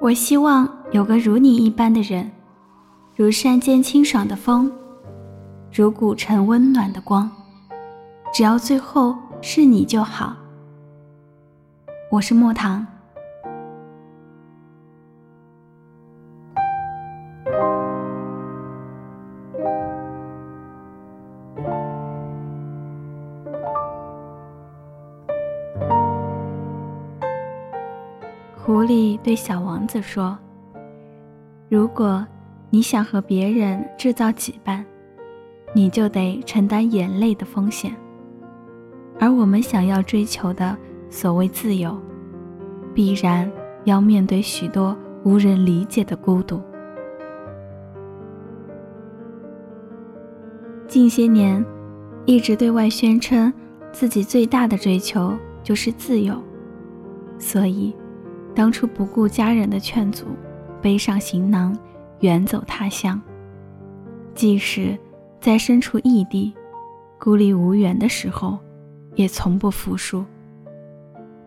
[0.00, 2.30] 我希望有个如你一般的人，
[3.14, 4.72] 如山间清爽的风，
[5.70, 7.30] 如古城温暖的光。
[8.32, 10.34] 只要最后是你就好。
[12.10, 12.86] 我是莫糖。
[28.90, 30.36] 狐狸对小王子说
[31.70, 32.26] ：“如果
[32.70, 34.84] 你想和别人制造羁绊，
[35.72, 37.94] 你就得承担眼泪的风险。
[39.20, 40.76] 而我们想要追求的
[41.08, 41.96] 所谓自由，
[42.92, 43.48] 必然
[43.84, 46.60] 要面对许多无人理解的孤独。
[50.88, 51.64] 近些年，
[52.26, 53.52] 一直对外宣称
[53.92, 56.34] 自己最大的追求就是自由，
[57.38, 57.94] 所以。”
[58.54, 60.26] 当初不顾家人的劝阻，
[60.82, 61.76] 背上行囊
[62.20, 63.20] 远走他乡。
[64.34, 64.98] 即使
[65.40, 66.52] 在身处异地、
[67.18, 68.58] 孤立无援的时候，
[69.14, 70.24] 也从不服输，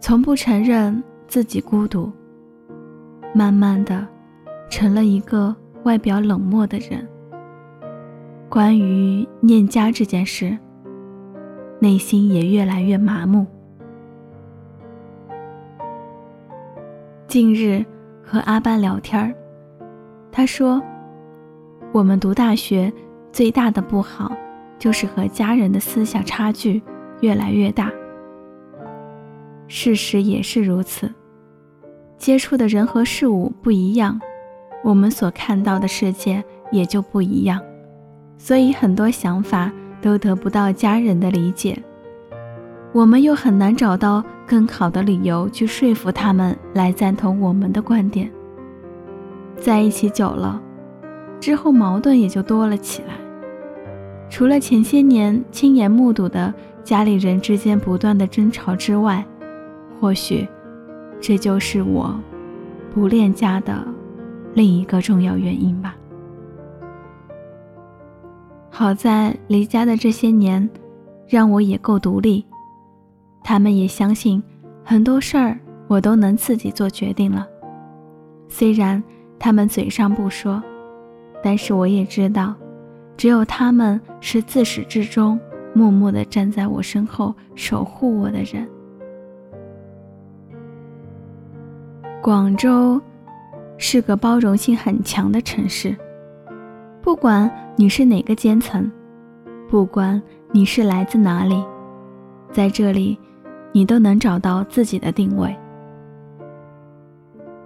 [0.00, 2.10] 从不承认自己孤独。
[3.34, 4.06] 慢慢的，
[4.70, 5.54] 成了一个
[5.84, 7.06] 外表冷漠的人。
[8.48, 10.56] 关于念家这件事，
[11.78, 13.46] 内心也越来越麻木。
[17.28, 17.84] 近日
[18.24, 19.34] 和阿班聊天，
[20.32, 20.82] 他说
[21.92, 22.90] ：“我们读大学
[23.30, 24.32] 最大的不好，
[24.78, 26.82] 就是和家人的思想差距
[27.20, 27.92] 越来越大。
[29.66, 31.12] 事实也是如此，
[32.16, 34.18] 接触的人和事物不一样，
[34.82, 37.60] 我们所看到的世界也就不一样，
[38.38, 41.78] 所以很多想法都得不到家人的理解。”
[42.92, 48.30] 我们又很难找到更好的理由去说服他们来赞同我们的观点。
[49.56, 50.60] 在一起久了，
[51.38, 53.14] 之后矛盾也就多了起来。
[54.30, 59.24] 除了前些年亲眼目睹的家里人之间不断的争吵之外，
[60.00, 60.46] 或许
[61.20, 62.18] 这就是我
[62.94, 63.86] 不恋家的
[64.54, 65.94] 另一个重要原因吧。
[68.70, 70.68] 好在离家的这些年，
[71.26, 72.44] 让我也够独立。
[73.42, 74.42] 他们也相信，
[74.84, 77.46] 很多事儿我都能自己做决定了。
[78.48, 79.02] 虽然
[79.38, 80.62] 他们嘴上不说，
[81.42, 82.54] 但是我也知道，
[83.16, 85.38] 只有他们是自始至终
[85.74, 88.68] 默默地站在我身后守护我的人。
[92.20, 93.00] 广州
[93.78, 95.96] 是个包容性很强的城市，
[97.00, 98.90] 不管你是哪个阶层，
[99.68, 100.20] 不管
[100.50, 101.62] 你是来自哪里，
[102.52, 103.18] 在这里。
[103.72, 105.54] 你都能找到自己的定位。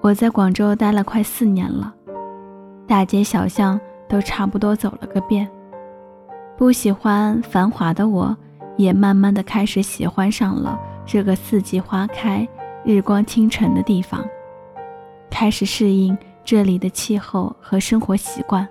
[0.00, 1.94] 我在广州待了快四年了，
[2.88, 5.48] 大街小巷都差不多走了个遍。
[6.56, 8.36] 不喜欢繁华的我，
[8.76, 12.46] 也慢慢的开始喜欢上了这个四季花开、
[12.84, 14.22] 日光倾城的地方，
[15.30, 18.66] 开始适应这里的气候和生活习惯。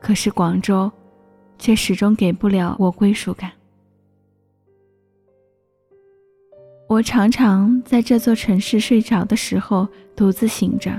[0.00, 0.90] 可是广州，
[1.58, 3.52] 却始终给不了我归属感。
[6.92, 10.92] 我常常在这座城市睡着的时候独自醒着，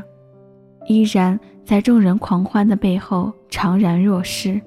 [0.88, 4.60] 依然在众人狂欢的背后怅然若失。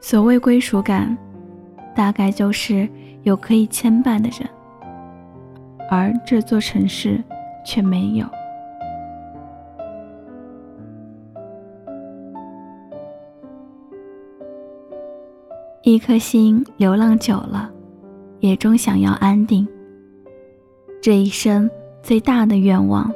[0.00, 1.16] 所谓归属感，
[1.94, 2.88] 大概就是
[3.22, 4.50] 有可以牵绊的人，
[5.88, 7.22] 而这座城市
[7.64, 8.26] 却没有。
[15.82, 17.70] 一颗心流浪久了。
[18.40, 19.66] 也终想要安定。
[21.00, 21.70] 这一生
[22.02, 23.12] 最大的愿望，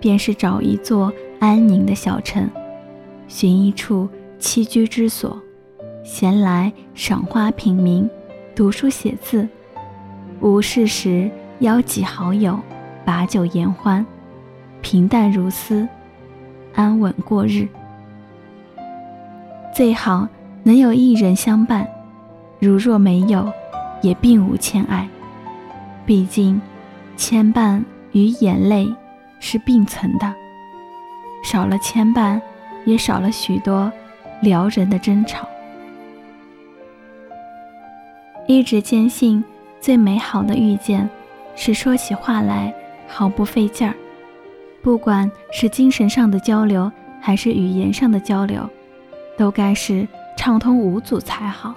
[0.00, 2.48] 便是找一座安宁的小城，
[3.26, 4.08] 寻一处
[4.40, 5.40] 栖居之所，
[6.02, 8.08] 闲来赏花品茗，
[8.54, 9.46] 读书写字，
[10.40, 11.30] 无事时
[11.60, 12.58] 邀几好友，
[13.04, 14.04] 把酒言欢，
[14.80, 15.86] 平淡如斯，
[16.74, 17.68] 安稳过日。
[19.74, 20.26] 最好
[20.62, 21.86] 能有一人相伴，
[22.58, 23.52] 如若没有。
[24.00, 25.08] 也并无牵爱，
[26.06, 26.60] 毕竟
[27.16, 28.88] 牵绊与眼泪
[29.40, 30.34] 是并存的，
[31.42, 32.40] 少了牵绊，
[32.84, 33.92] 也少了许多
[34.40, 35.46] 撩人的争吵。
[38.46, 39.44] 一直坚信，
[39.80, 41.08] 最美好的遇见，
[41.54, 42.72] 是说起话来
[43.06, 43.94] 毫不费劲儿，
[44.80, 46.90] 不管是精神上的交流，
[47.20, 48.68] 还是语言上的交流，
[49.36, 51.74] 都该是畅通无阻才好。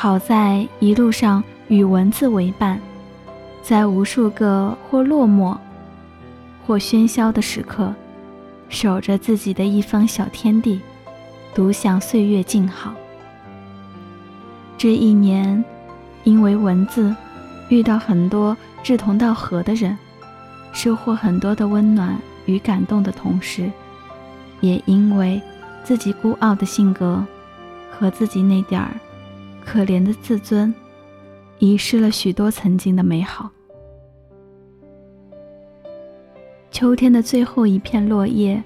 [0.00, 2.80] 好在一路上与文字为伴，
[3.64, 5.58] 在无数个或落寞、
[6.64, 7.92] 或喧嚣的时刻，
[8.68, 10.80] 守着自己的一方小天地，
[11.52, 12.94] 独享岁月静好。
[14.76, 15.64] 这一年，
[16.22, 17.12] 因为文字，
[17.68, 19.98] 遇到很多志同道合的人，
[20.72, 22.16] 收获很多的温暖
[22.46, 23.68] 与感动的同时，
[24.60, 25.42] 也因为
[25.82, 27.26] 自己孤傲的性格
[27.90, 28.92] 和自己那点儿
[29.70, 30.74] 可怜的自尊，
[31.58, 33.50] 遗失了许多曾经的美好。
[36.70, 38.64] 秋天的最后一片落叶，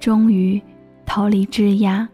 [0.00, 0.58] 终于
[1.04, 2.08] 逃离枝桠，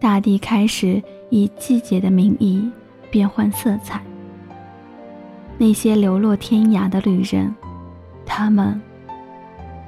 [0.00, 2.68] 大地开始以季节的名义
[3.08, 4.02] 变换色彩。
[5.56, 7.54] 那些流落天涯的旅人，
[8.26, 8.82] 他们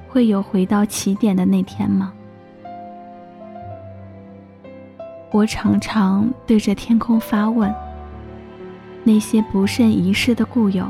[0.09, 2.15] 会有回到起点的那天吗？
[5.35, 7.75] 我常常对着天空发问：
[9.03, 10.89] 那些不甚一世的故友，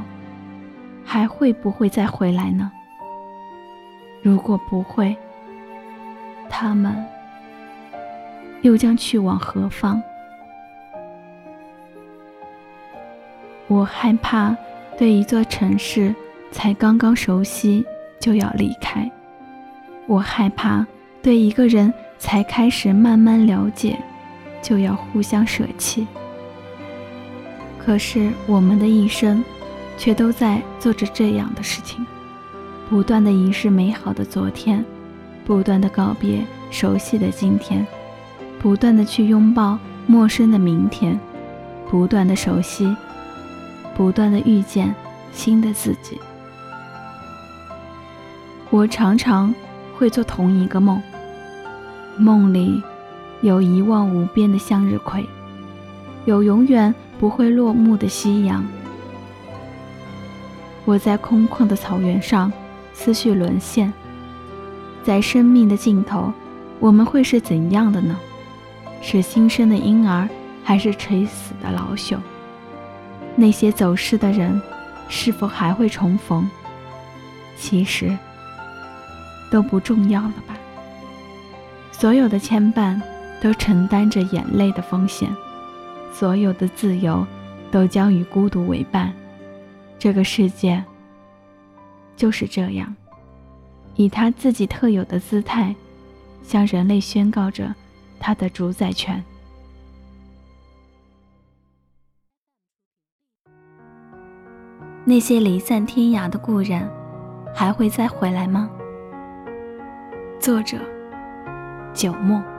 [1.03, 2.71] 还会不会再回来呢？
[4.21, 5.17] 如果不会，
[6.51, 6.95] 他们
[8.61, 9.99] 又将去往何方？
[13.67, 14.55] 我害怕
[14.99, 16.15] 对一座城市
[16.53, 17.83] 才刚刚熟悉
[18.21, 19.11] 就要离开，
[20.07, 20.87] 我害怕
[21.23, 23.99] 对一个人才开始慢慢了解
[24.65, 26.07] 就要互相舍弃。
[27.79, 29.45] 可是我们的一生，
[29.99, 32.05] 却都在做着这样的事情。
[32.89, 34.83] 不断的遗失美好的昨天，
[35.45, 37.87] 不断的告别熟悉的今天，
[38.59, 41.21] 不断的去拥抱陌生的明天，
[41.91, 42.97] 不断的熟悉，
[43.95, 44.95] 不断的遇见
[45.33, 46.19] 新的自己。
[48.71, 49.55] 我常常
[49.97, 51.03] 会做同一个梦，
[52.17, 52.83] 梦里
[53.45, 55.29] 有一望无边的向日葵，
[56.25, 58.65] 有永远不会落幕的夕阳。
[60.87, 62.51] 我在空旷的草原上。
[62.97, 63.93] 思绪沦陷，
[65.03, 66.33] 在生命的尽头，
[66.79, 68.17] 我们会是怎样的呢？
[69.03, 70.29] 是新生的婴儿，
[70.63, 72.19] 还是垂死的老朽？
[73.35, 74.63] 那些走失的人，
[75.09, 76.49] 是否还会重逢？
[77.59, 78.17] 其实
[79.51, 80.57] 都不重要了吧。
[81.91, 83.03] 所有的牵绊
[83.45, 85.31] 都承担着眼泪的风险，
[86.11, 87.27] 所有的自由
[87.71, 89.13] 都将与孤独为伴。
[89.99, 90.83] 这个世界。
[92.17, 92.95] 就是这样，
[93.97, 95.75] 以他自己特有的姿态，
[96.43, 97.75] 向人类宣告着
[98.19, 99.23] 他的主宰权。
[105.05, 106.89] 那些离散天涯的故人，
[107.53, 108.71] 还会再回来吗？
[110.41, 110.79] 作者：
[111.93, 112.54] 九梦。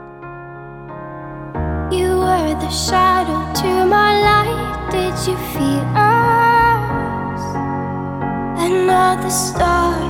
[2.46, 4.90] You're the shadow to my light.
[4.92, 7.42] Did you feel us?
[8.70, 10.05] Another star.